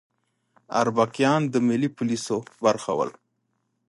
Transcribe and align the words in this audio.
اربکیان 0.81 1.41
د 1.53 1.55
ملي 1.67 1.89
پولیسو 1.97 2.37
برخه 2.63 2.91
ول 2.97 3.11